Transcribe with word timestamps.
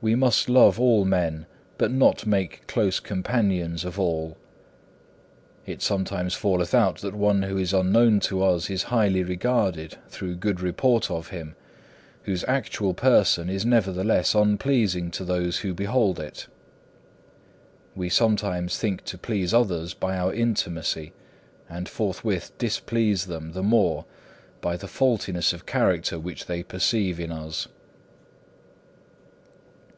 2. 0.00 0.04
We 0.06 0.14
must 0.14 0.48
love 0.48 0.78
all 0.78 1.04
men, 1.04 1.44
but 1.76 1.90
not 1.90 2.24
make 2.24 2.64
close 2.68 3.00
companions 3.00 3.84
of 3.84 3.98
all. 3.98 4.36
It 5.66 5.82
sometimes 5.82 6.34
falleth 6.34 6.72
out 6.72 6.98
that 6.98 7.16
one 7.16 7.42
who 7.42 7.58
is 7.58 7.72
unknown 7.72 8.20
to 8.20 8.44
us 8.44 8.70
is 8.70 8.84
highly 8.94 9.24
regarded 9.24 9.98
through 10.08 10.36
good 10.36 10.60
report 10.60 11.10
of 11.10 11.30
him, 11.30 11.56
whose 12.26 12.44
actual 12.46 12.94
person 12.94 13.50
is 13.50 13.66
nevertheless 13.66 14.36
unpleasing 14.36 15.10
to 15.10 15.24
those 15.24 15.58
who 15.58 15.74
behold 15.74 16.20
it. 16.20 16.46
We 17.96 18.08
sometimes 18.08 18.78
think 18.78 19.02
to 19.06 19.18
please 19.18 19.52
others 19.52 19.94
by 19.94 20.16
our 20.16 20.32
intimacy, 20.32 21.12
and 21.68 21.88
forthwith 21.88 22.52
displease 22.56 23.26
them 23.26 23.50
the 23.50 23.64
more 23.64 24.04
by 24.60 24.76
the 24.76 24.86
faultiness 24.86 25.52
of 25.52 25.66
character 25.66 26.20
which 26.20 26.46
they 26.46 26.62
perceive 26.62 27.18
in 27.18 27.32
us. 27.32 27.66